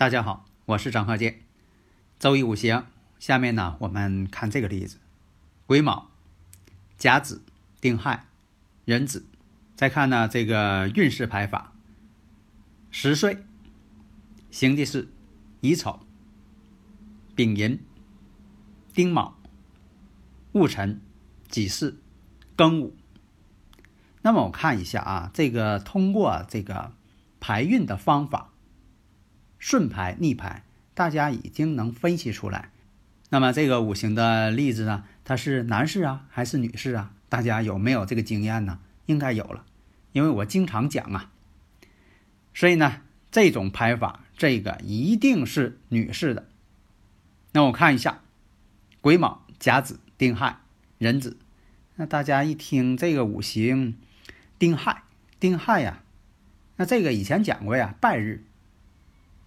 [0.00, 1.42] 大家好，我是张鹤剑。
[2.18, 2.86] 周易五行，
[3.18, 4.96] 下面呢，我们看这个例子：
[5.66, 6.08] 癸卯、
[6.96, 7.42] 甲子、
[7.82, 8.24] 丁亥、
[8.86, 9.26] 壬子。
[9.76, 11.74] 再看呢，这个运势排法：
[12.90, 13.44] 十岁，
[14.50, 15.10] 行的是
[15.60, 16.00] 乙丑、
[17.34, 17.78] 丙寅、
[18.94, 19.36] 丁卯、
[20.52, 21.02] 戊辰、
[21.50, 21.98] 己巳、
[22.56, 22.96] 庚午。
[24.22, 26.94] 那么我看一下啊，这个通过这个
[27.38, 28.49] 排运的方法。
[29.60, 32.70] 顺排逆排，大家已经能分析出来。
[33.28, 37.12] 那么这个五行的例子呢，它是男士啊还是女士啊？
[37.28, 38.80] 大家有没有这个经验呢？
[39.06, 39.64] 应该有了，
[40.10, 41.30] 因为我经常讲啊。
[42.52, 46.48] 所以呢，这种排法，这个一定是女士的。
[47.52, 48.22] 那我看一下，
[49.00, 50.58] 癸卯、甲子、丁亥、
[50.98, 51.36] 壬子。
[51.96, 53.94] 那大家一听这个五行，
[54.58, 55.02] 丁亥，
[55.38, 56.02] 丁亥呀，
[56.76, 58.44] 那这个以前讲过呀，拜日。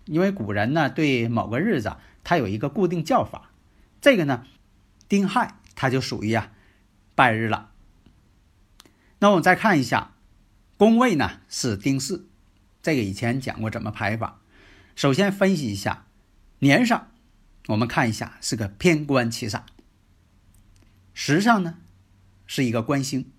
[0.06, 3.52] 因为古人呢对某个日子他有一个固定叫法，
[4.02, 4.46] 这个呢
[5.08, 6.52] 丁亥它就属于啊
[7.16, 7.72] 拜日了。
[9.20, 10.14] 那我们再看一下
[10.76, 12.26] 宫位呢是丁巳，
[12.82, 14.42] 这个以前讲过怎么排法。
[14.96, 16.06] 首先分析一下
[16.60, 17.12] 年上，
[17.68, 19.62] 我们看一下是个偏官七煞，
[21.14, 21.78] 时上呢
[22.46, 23.32] 是一个官星，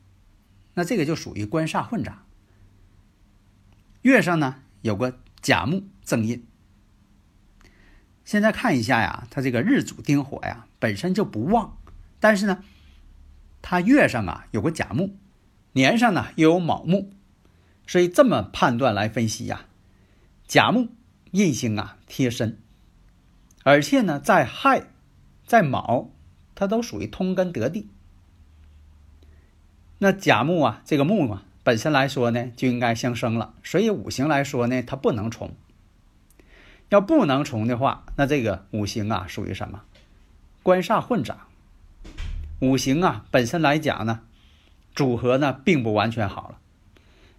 [0.74, 2.24] 那这个就属于官煞混杂。
[4.02, 6.46] 月上呢有个甲木正印。
[8.24, 11.76] 现在看一下呀，它这个日主丁火呀，本身就不旺，
[12.20, 12.64] 但是呢，
[13.60, 15.16] 它月上啊有个甲木，
[15.72, 17.10] 年上呢又有卯木，
[17.86, 19.66] 所以这么判断来分析呀，
[20.46, 20.88] 甲木
[21.32, 22.58] 印星啊贴身，
[23.62, 24.84] 而且呢在亥，
[25.44, 26.10] 在卯，
[26.54, 27.90] 它都属于通根得地。
[29.98, 35.54] 那甲木啊这个木嘛，本身来说呢就应该相生了，所以五行来说呢它不能冲。
[36.90, 39.82] 要不能重的话，那这个五行啊属于什么？
[40.62, 41.46] 官煞混杂。
[42.60, 44.20] 五行啊本身来讲呢，
[44.94, 46.58] 组合呢并不完全好了。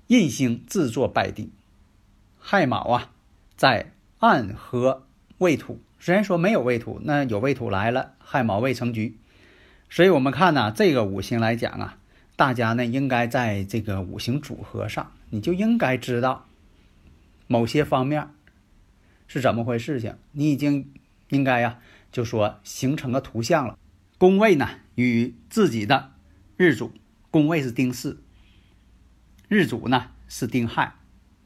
[0.08, 1.52] 印星自作败地，
[2.38, 3.10] 亥卯啊
[3.56, 5.04] 在暗合
[5.38, 9.18] 未土，虽然说没有未土，那有未土来了，亥卯未成局。
[9.90, 11.98] 所以我们看呢，这个五行来讲啊，
[12.36, 16.46] 大家呢应该在这个五行组合上，你就应该知道
[17.48, 18.30] 某些方面。
[19.28, 20.00] 是怎么回事？
[20.00, 20.94] 情你已经
[21.30, 21.80] 应该呀，
[22.12, 23.78] 就说形成个图像了。
[24.18, 26.12] 宫位呢与自己的
[26.58, 26.94] 日主，
[27.32, 28.18] 宫位是丁巳，
[29.48, 30.96] 日主呢是丁亥，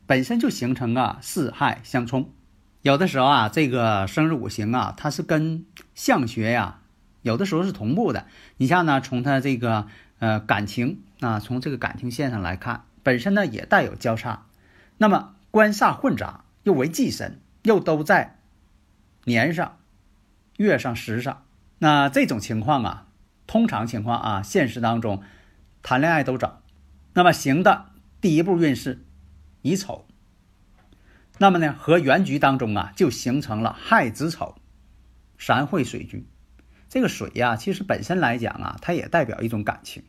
[0.06, 2.32] 本身就形成啊四亥相冲。
[2.82, 6.82] 有的时候啊，这个生日五行啊，它是跟相学呀，
[7.22, 8.28] 有的时候是同步的。
[8.58, 9.88] 你像呢，从他这个
[10.20, 14.46] 呃感情啊，从这个感情线上来看，本身呢也带有交叉。
[14.98, 17.40] 那么官煞混杂，又为忌神。
[17.64, 18.40] 又都在
[19.26, 19.80] 年上、
[20.58, 21.46] 月上、时上，
[21.80, 23.08] 那这种情况啊，
[23.48, 25.22] 通常情况啊，现实当中
[25.82, 26.62] 谈恋爱都早。
[27.14, 29.06] 那么行的第一步运势
[29.62, 30.08] 乙丑，
[31.38, 34.56] 那么呢和原局当中啊就形成了亥子丑，
[35.38, 36.28] 三会水局。
[36.88, 40.04] 这个水呀，其实本身来讲啊，它也代表一种感情。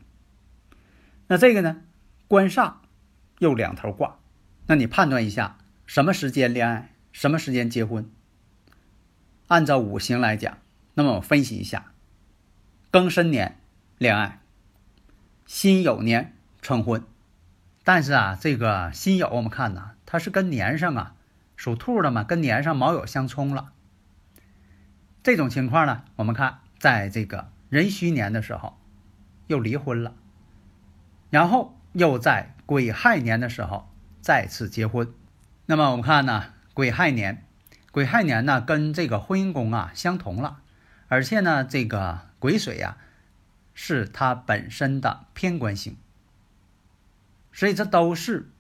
[1.27, 1.83] 那这个呢，
[2.27, 2.75] 官煞
[3.39, 4.19] 又两头挂，
[4.67, 6.95] 那你判断一下什么时间恋爱？
[7.13, 8.11] 什么时间结婚？
[9.49, 10.59] 按照五行来讲，
[10.95, 11.93] 那么我分析一下：
[12.93, 13.59] 庚申年
[13.99, 14.41] 恋爱，
[15.45, 17.03] 辛酉年成婚。
[17.83, 21.17] 但是啊，这个辛酉我们看呢，它是跟年上啊
[21.57, 23.73] 属兔的嘛，跟年上卯酉相冲了。
[25.23, 28.79] 这种情况呢，我们看在这个壬戌年的时候
[29.49, 30.15] 又离婚了，
[31.31, 33.91] 然后又在癸亥年的时候
[34.21, 35.13] 再次结婚。
[35.67, 36.55] 那么我们看呢？
[36.81, 37.45] 癸亥年，
[37.93, 40.63] 癸亥年呢，跟这个婚姻宫啊相同了，
[41.09, 42.97] 而且呢，这个癸水呀，
[43.75, 45.99] 是它本身的偏官星，
[47.53, 48.51] 所以这都是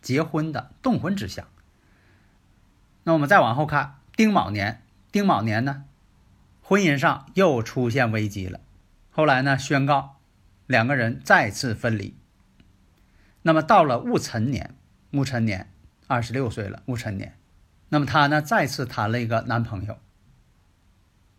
[0.00, 1.46] 结婚的动婚之象。
[3.02, 5.84] 那我们再往后看，丁卯年，丁卯年呢，
[6.62, 8.58] 婚姻上又出现危机了。
[9.10, 10.16] 后来呢，宣告
[10.66, 12.16] 两个人再次分离。
[13.42, 14.74] 那么到了戊辰年，
[15.10, 15.70] 戊辰年
[16.06, 17.36] 二十六岁了，戊辰年，
[17.88, 19.98] 那么她呢再次谈了一个男朋友，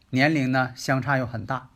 [0.10, 1.70] 年龄呢相差又很大。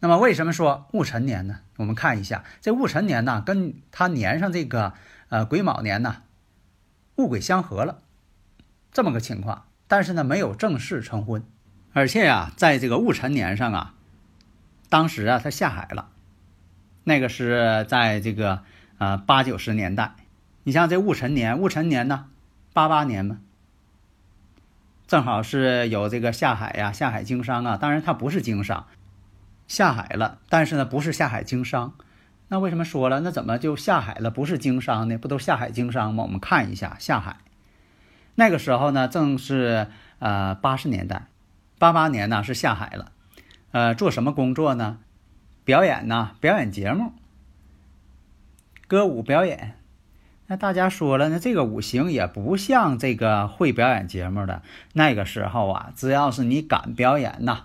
[0.00, 1.60] 那么为什么说戊辰年呢？
[1.76, 4.92] 我们看一下这戊辰年呢，跟他年上这个
[5.28, 6.22] 呃癸卯年呢，
[7.16, 8.02] 戊癸相合了，
[8.92, 9.66] 这么个情况。
[9.86, 11.44] 但是呢，没有正式成婚，
[11.92, 13.94] 而且呀，在这个戊辰年上啊，
[14.88, 16.10] 当时啊他下海了，
[17.04, 18.62] 那个是在这个
[18.98, 20.14] 呃八九十年代。
[20.64, 22.26] 你像这戊辰年，戊辰年呢，
[22.72, 23.38] 八八年嘛，
[25.06, 27.76] 正好是有这个下海呀，下海经商啊。
[27.76, 28.86] 当然他不是经商。
[29.66, 31.94] 下海了，但是呢，不是下海经商。
[32.48, 33.20] 那为什么说了？
[33.20, 34.30] 那怎么就下海了？
[34.30, 35.16] 不是经商呢？
[35.16, 36.22] 不都下海经商吗？
[36.22, 37.36] 我们看一下下海。
[38.34, 39.88] 那个时候呢，正是
[40.18, 41.28] 呃八十年代，
[41.78, 43.12] 八八年呢是下海了。
[43.70, 44.98] 呃，做什么工作呢？
[45.64, 46.32] 表演呢？
[46.40, 47.12] 表演节目，
[48.86, 49.78] 歌舞表演。
[50.46, 54.62] 那大家说了，那这个五行也不像这个会表演节目的。
[54.92, 57.64] 那个时候啊，只要是你敢表演呐。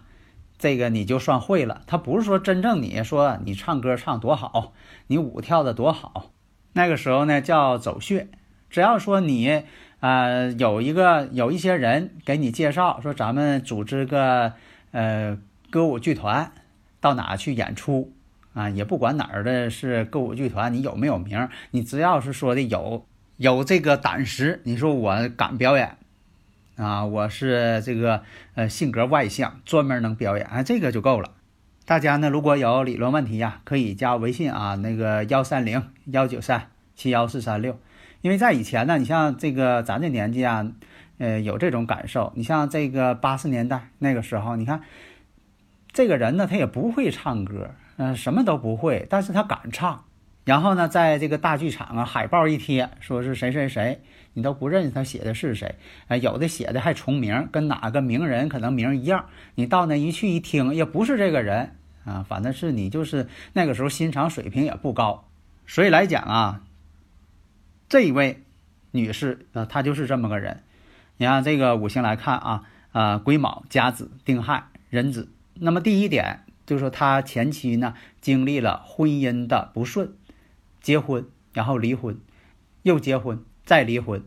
[0.58, 4.74] 这个你就算会了，他不是说真正你说你唱歌唱多好，
[5.08, 6.32] 你舞跳的多好，
[6.74, 8.28] 那个时候呢叫走穴。
[8.70, 9.64] 只要说你
[10.02, 14.54] 呃有一个有一些人给你介绍，说咱们组织个
[14.92, 15.38] 呃
[15.70, 16.52] 歌舞剧团
[17.00, 18.12] 到哪去演出
[18.54, 23.06] 啊，也不管哪儿的是歌舞剧团，你有没有名，你只要是说的有
[23.38, 25.98] 有这个胆识，你说我敢表演。
[26.76, 28.24] 啊，我是这个
[28.56, 31.32] 呃性格外向，专门能表演，啊，这个就够了。
[31.86, 37.78] 大家呢如果有理论问题呀，可以加微信啊，那个幺三零幺九三七幺四三六。
[38.22, 40.72] 因为在以前呢，你像这个咱这年纪啊，
[41.18, 42.32] 呃有这种感受。
[42.36, 44.82] 你像这个八十年代那个时候，你看
[45.92, 50.06] 这个人呢，他也不会唱歌，嗯，什么都不会，但是他敢唱。
[50.46, 54.02] 然后呢，在这个大剧场啊，海报一贴，说是谁谁谁。
[54.34, 55.76] 你都不认识他写的是谁，
[56.08, 59.26] 啊，有的写的还重名，跟哪个名人可能名一样。
[59.56, 61.76] 你到那一去一听，也不是这个人
[62.06, 65.28] 啊，反正是你就是那个时候欣赏水平也不高，
[65.68, 66.62] 所以来讲啊，
[67.90, 68.44] 这一位
[68.92, 70.64] 女士啊，她就是这么个人。
[71.18, 72.64] 你按这个五行来看啊，
[72.94, 75.30] 啊，癸卯、甲子、丁亥、壬子。
[75.56, 80.14] 那么第一点就是说，他前期呢经历了婚姻的不顺，
[80.80, 82.20] 结婚然后离婚，
[82.84, 83.44] 又结婚。
[83.66, 84.24] 再离婚，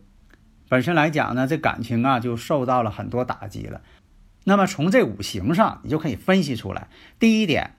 [0.68, 3.80] 本身来讲呢，这感情啊就受到了很多打击了。
[4.42, 6.88] 那么从这五行上，你就可以分析出来。
[7.20, 7.76] 第一点，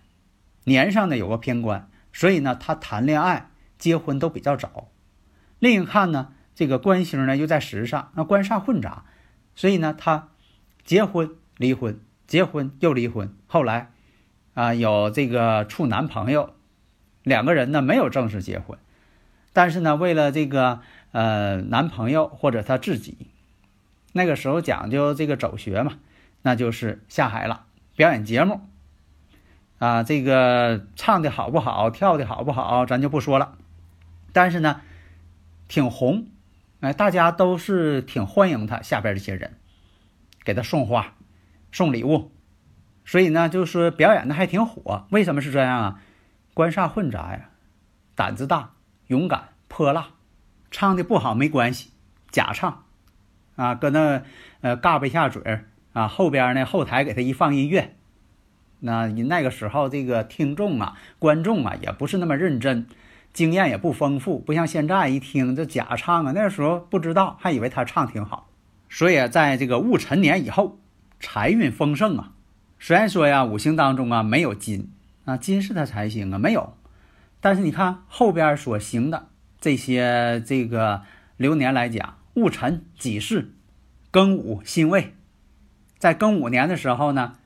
[0.64, 4.90] 年上呢有个偏官，所以呢他谈恋爱、结婚都比较早。
[5.60, 9.04] 另一看呢，这个官星呢又在时上，那官煞混杂，
[9.56, 10.30] 所以呢他
[10.86, 13.34] 结婚、离婚、结婚又离婚。
[13.48, 13.92] 后来
[14.54, 16.54] 啊有这个处男朋友，
[17.24, 18.78] 两个人呢没有正式结婚，
[19.54, 20.82] 但是呢为了这个。
[21.14, 23.28] 呃，男朋友或者他自己，
[24.14, 26.00] 那个时候讲究这个走穴嘛，
[26.42, 27.66] 那就是下海了，
[27.96, 28.62] 表演节目，
[29.78, 33.56] 啊，这个唱的好不好，跳的好不好，咱就不说了，
[34.32, 34.82] 但是呢，
[35.68, 36.26] 挺红，
[36.80, 39.54] 哎，大家都是挺欢迎他下边这些人，
[40.44, 41.14] 给他送花，
[41.72, 42.32] 送礼物，
[43.06, 45.06] 所以呢，就是说表演的还挺火。
[45.10, 46.02] 为什么是这样啊？
[46.54, 47.50] 官煞混杂呀，
[48.16, 48.72] 胆子大，
[49.08, 50.08] 勇敢，泼辣。
[50.70, 51.92] 唱的不好没关系，
[52.32, 52.86] 假唱，
[53.56, 54.24] 啊，搁那
[54.62, 57.96] 呃嘎巴一下嘴儿啊，后边呢后台给他一放音乐，
[58.80, 62.88] 那你那个时候这个听众啊、观众啊也不是那么认真，
[63.34, 68.50] 经验也不丰富，不像现在一听这假唱啊，那时候不知道，还以为他唱挺好。
[68.90, 70.80] 所以在这个戊辰年以后，
[71.20, 72.32] 财运丰盛啊。
[72.86, 74.92] 虽然说呀，五行当中啊没有金
[75.24, 76.76] 啊，金是他财星啊没有，
[77.40, 79.30] 但是你看后边所行的。
[79.62, 81.04] 这些这个
[81.38, 83.54] 流年来讲，戊辰、己巳、
[84.12, 85.16] 庚午、辛未，
[85.98, 87.38] 在庚午年的时候呢，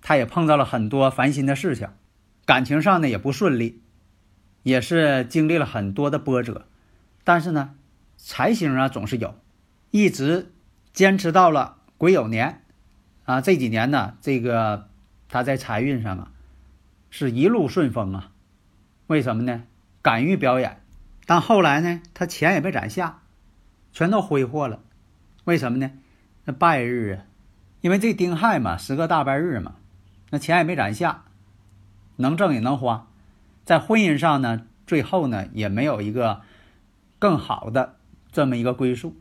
[0.00, 1.90] 他也碰到了很多烦心的事情，
[2.46, 3.82] 感情上呢也不顺利，
[4.62, 6.64] 也是经历了很多的波折，
[7.22, 7.74] 但是呢，
[8.16, 9.34] 财星啊总是有，
[9.90, 10.54] 一直
[10.94, 12.63] 坚持到了癸酉年，
[13.24, 14.88] 啊这几年呢，这个
[15.28, 16.30] 他在财运上啊
[17.10, 18.30] 是一路顺风啊，
[19.06, 19.62] 为什么呢？
[20.02, 20.80] 敢于表演。
[21.26, 23.22] 但后来呢，他钱也没攒下，
[23.92, 24.80] 全都挥霍了。
[25.44, 25.90] 为什么呢？
[26.44, 27.24] 那败日啊，
[27.80, 29.76] 因为这丁亥嘛，十个大败日嘛，
[30.30, 31.24] 那钱也没攒下，
[32.16, 33.06] 能挣也能花。
[33.64, 36.42] 在婚姻上呢，最后呢也没有一个
[37.18, 37.96] 更好的
[38.30, 39.16] 这么一个归宿，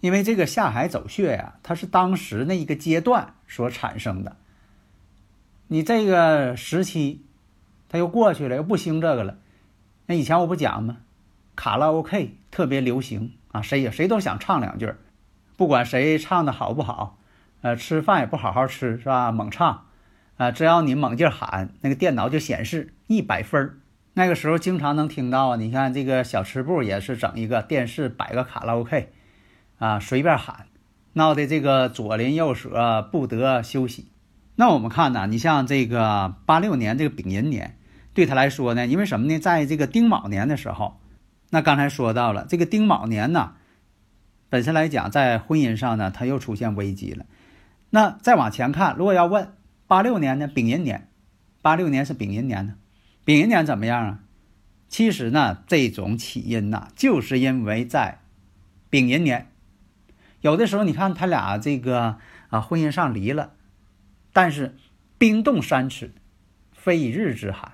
[0.00, 4.36] 因为这个下海走穴呀，它是当时那一个阶段所产生的。
[5.68, 7.24] 你这个时期，
[7.88, 9.36] 它又过去了，又不兴这个了。
[10.06, 10.98] 那以前我不讲吗？
[11.54, 14.94] 卡拉 OK 特别流行啊，谁也谁都想唱两句，
[15.56, 17.18] 不管谁唱的好不好，
[17.60, 19.30] 呃，吃饭也不好好吃是吧？
[19.30, 19.86] 猛唱，
[20.38, 23.76] 啊，只要你猛劲喊，那个电脑就显示一百分儿。
[24.14, 29.12] 那个时候经常能听到啊，你看这个小吃部也是整一个电视摆个卡拉 OK，
[29.80, 30.66] 啊，随便喊，
[31.14, 34.12] 闹得这个左邻右舍不得休息。
[34.54, 37.78] 那我们看呢，你像这个八六年这个丙寅年，
[38.12, 39.38] 对他来说呢，因为什么呢？
[39.38, 41.00] 在这个丁卯年的时候，
[41.48, 43.54] 那刚才说到了这个丁卯年呢，
[44.50, 47.24] 本身来讲在婚姻上呢，他又出现危机了。
[47.88, 49.54] 那再往前看，如果要问
[49.86, 51.08] 八六年呢，丙寅年，
[51.62, 52.74] 八六年是丙寅年呢？
[53.24, 54.18] 丙寅年怎么样啊？
[54.88, 58.18] 其实呢，这种起因呐，就是因为在
[58.90, 59.46] 丙寅年，
[60.40, 62.18] 有的时候你看他俩这个
[62.48, 63.52] 啊，婚姻上离了，
[64.32, 64.76] 但是
[65.18, 66.12] 冰冻三尺，
[66.72, 67.72] 非一日之寒。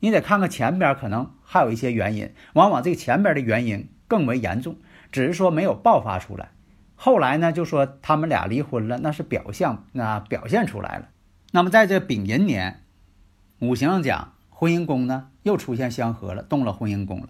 [0.00, 4.78] 你得看看前边，可能还有一些原因，往往这个前边的原因更为严重，
[5.10, 6.50] 只是说没有爆发出来。
[6.94, 11.08] 后来呢，就说他们俩离婚了，那是表象，那表现出来了。
[11.52, 12.82] 那么在这丙寅年，
[13.60, 14.34] 五行上讲。
[14.50, 17.28] 婚姻宫呢又出现相合了，动了婚姻宫了，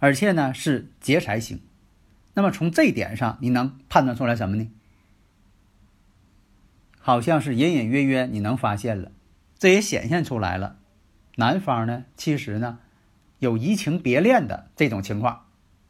[0.00, 1.60] 而且呢是劫财星。
[2.34, 4.70] 那么从这点上，你能判断出来什么呢？
[6.98, 9.10] 好像是隐隐约约你能发现了，
[9.58, 10.76] 这也显现出来了。
[11.36, 12.78] 男方呢，其实呢
[13.38, 15.44] 有移情别恋的这种情况。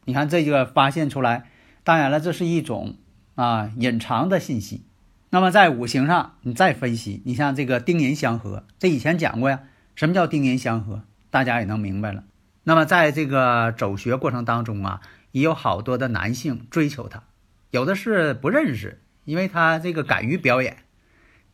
[0.04, 1.48] 你看这个发现出来，
[1.82, 2.96] 当然了，这是一种
[3.36, 4.84] 啊隐藏的信息。
[5.30, 9.60] 那么在五行上，你再分析，你像这个丁寅相合，这以前讲过呀。
[9.94, 11.04] 什么叫丁寅相合？
[11.30, 12.24] 大家也能明白了。
[12.64, 15.00] 那么在这个走学过程当中啊，
[15.34, 17.24] 也有好多的男性追求她，
[17.72, 20.84] 有的是不认识，因为她这个敢于表演。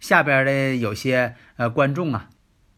[0.00, 2.28] 下边的有些呃观众啊，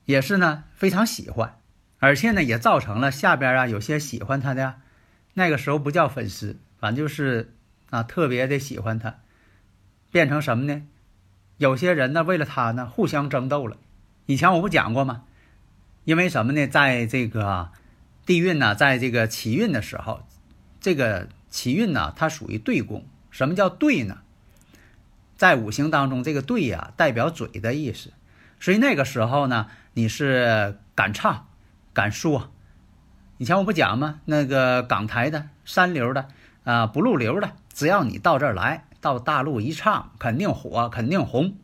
[0.05, 1.57] 也是呢非常喜欢，
[1.99, 4.77] 而且呢也造成了下边啊有些喜欢她的，
[5.35, 7.53] 那个时候不叫粉丝，反正就是
[7.91, 9.17] 啊特别的喜欢他，
[10.13, 10.83] 变成什么呢？
[11.57, 13.77] 有些人呢为了他呢互相争斗了。
[14.27, 15.25] 以前我不讲过吗？
[16.05, 16.69] 因为什么呢？
[16.69, 17.71] 在这个
[18.25, 20.25] 地运呢，在这个起运的时候，
[20.83, 23.07] 这个奇运呢，它属于对宫。
[23.31, 24.19] 什么叫对呢？
[25.37, 28.13] 在五行当中，这个对呀，代表嘴的意思。
[28.61, 31.47] 所以那个时候呢，你是敢唱、
[31.95, 32.53] 敢说。
[33.39, 34.21] 以前我不讲吗？
[34.27, 36.29] 那个港台的、三流的
[36.65, 41.57] 啊，不入流的，只要你到这儿来，到大陆一唱，肯定火，肯定红。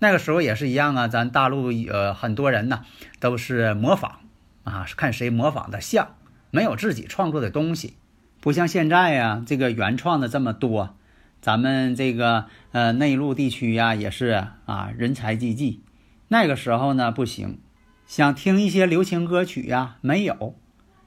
[0.00, 2.84] 那个时候也是一样啊，咱大陆呃很多人呢
[3.20, 4.20] 都是模仿
[4.64, 6.16] 啊，看谁模仿的像，
[6.50, 7.96] 没有自己创作的东西，
[8.40, 10.94] 不像现在呀，这个原创的这么多。
[11.40, 15.82] 咱们这个呃内陆地区呀也是啊，人才济济。
[16.26, 17.58] 那个时候呢不行，
[18.06, 20.54] 想听一些流行歌曲呀没有，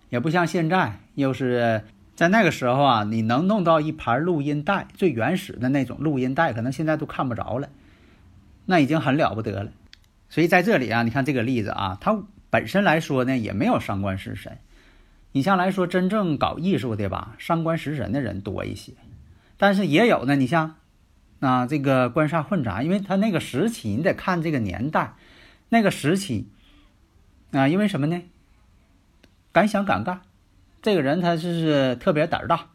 [0.10, 1.84] 也不像现在，又是
[2.16, 7.70] 在那个时候啊，你能弄到一盘录音带，最原始的那种录音带，可能现在都看不着了。
[8.66, 9.72] 那已经很了不得了，
[10.30, 14.58] 所以在这里啊，你看这个例子啊，它本身来说呢，也没有伤官食神。
[15.32, 18.94] 你像来说真正搞艺术的吧，伤官食神的人多一些，
[19.58, 20.36] 但是也有呢。
[20.36, 20.76] 你像
[21.40, 25.16] 啊，这个官煞混杂，因为他那个时期，你得看这个年代，
[25.70, 26.48] 那个时期
[27.52, 28.22] 啊，因为什么呢？
[29.52, 30.22] 敢想敢干，
[30.82, 32.68] 这个人他就是特别胆大，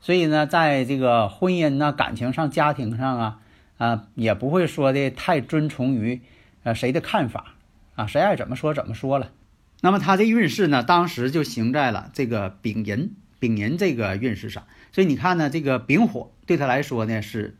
[0.00, 3.40] 所以呢，在这个婚姻呢、感情上、家庭上啊。
[3.78, 6.22] 啊，也不会说的太遵从于，
[6.62, 7.52] 呃，谁的看法，
[7.94, 9.32] 啊，谁爱怎么说怎么说了。
[9.80, 14.66] 那么他这运势呢，当时就行在了这个丙寅，丙寅这个运势上。
[14.92, 17.56] 所以你看呢，这个丙火对他来说呢是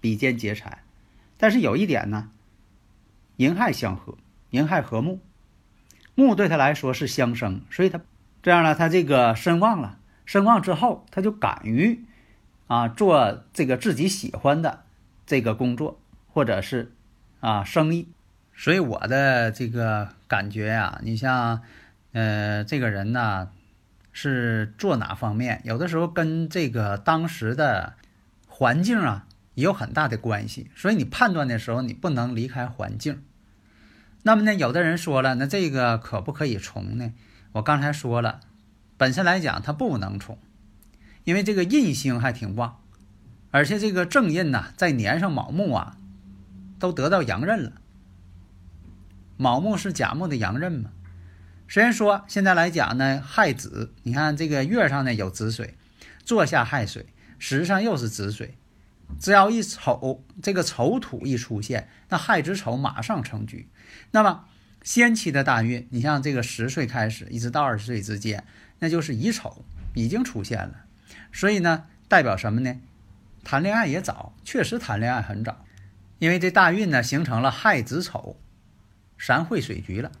[0.00, 0.82] 比肩劫财，
[1.36, 2.30] 但是有一点呢，
[3.36, 4.16] 寅亥相合，
[4.50, 5.20] 寅亥合木，
[6.14, 8.00] 木对他来说是相生，所以他
[8.42, 12.04] 这样呢，他这个身旺了，身旺之后，他就敢于
[12.66, 14.84] 啊做这个自己喜欢的。
[15.26, 15.98] 这个工作
[16.28, 16.92] 或者是
[17.40, 18.08] 啊生意，
[18.56, 21.62] 所以我的这个感觉呀，你像
[22.12, 23.50] 呃这个人呢
[24.12, 27.94] 是做哪方面，有的时候跟这个当时的
[28.46, 30.70] 环境啊也有很大的关系。
[30.76, 33.22] 所以你判断的时候，你不能离开环境。
[34.22, 37.12] 那么呢，有的人说了，那这个可不可以重呢？
[37.52, 38.40] 我刚才说了，
[38.96, 40.38] 本身来讲它不能重，
[41.24, 42.80] 因为这个印星还挺旺。
[43.50, 45.96] 而且这个正印呐，在年上卯木啊，
[46.78, 47.72] 都得到阳刃了。
[49.36, 50.90] 卯木是甲木的阳刃嘛？
[51.68, 55.76] 虽然说现在来讲呢，亥子，你看这个月上呢有子水，
[56.24, 57.06] 坐下亥水，
[57.38, 58.56] 时上又是子水，
[59.18, 63.68] 只要一丑，这个丑土一出现，那亥子丑马上成局。
[64.10, 64.44] 那么
[64.82, 68.44] 先期的大运，你像这个十岁开始一直到二十岁之间，
[68.78, 69.64] 那就是乙丑
[69.94, 70.84] 已经出现了。
[71.32, 72.76] 所以呢，代表什么呢？
[73.42, 75.64] 谈恋爱也早，确实谈恋爱很早，
[76.18, 78.38] 因为这大运呢形成了亥子丑，
[79.26, 80.12] 三会水局了。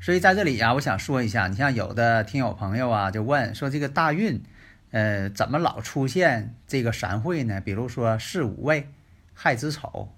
[0.00, 4.42] 所以在这里呀，我想说一下，你像有的听友朋友啊，就问说这个大运。
[4.92, 7.60] 呃，怎么老出现这个三会呢？
[7.60, 8.88] 比如说巳午未、
[9.34, 10.14] 亥子丑、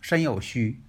[0.00, 0.80] 申酉戌，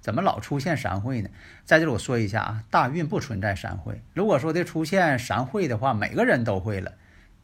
[0.00, 1.28] 怎么老出现三会呢？
[1.64, 4.02] 在这里我说一下啊，大运不存在三会。
[4.14, 6.94] 如果说的出现三会的话，每个人都会了，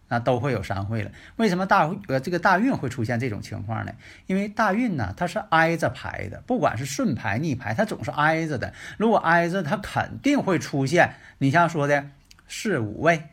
[0.09, 1.11] 那都会有三会了。
[1.37, 3.93] 为什么大呃这个大运会出现这种情况呢？
[4.27, 8.73] 因为大运呢，它是挨着排的，不管是顺排逆排，它总是挨着的。
[8.97, 11.15] 如果挨着，它肯定会出现。
[11.39, 12.11] 你像说的
[12.49, 13.29] 四五位。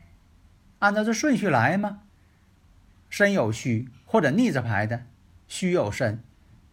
[0.80, 2.02] 按照这顺序来吗？
[3.10, 5.06] 身有虚或者逆着排的
[5.48, 6.22] 虚有申，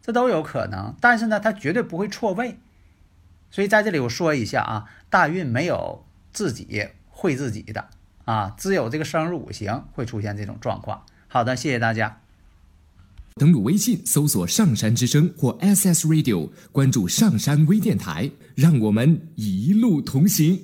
[0.02, 0.96] 这都有可能。
[1.00, 2.58] 但是呢，它绝对不会错位。
[3.50, 7.88] 所以在这里我说一下啊，大运没有自己会自己的
[8.24, 11.02] 啊，只有这个生日五行会出现这种状况。
[11.28, 12.20] 好的，谢谢大家。
[13.36, 20.60] 登录微信搜索“上山之声”或 “SS Radio”，关注上山微电台，让我们一路同行。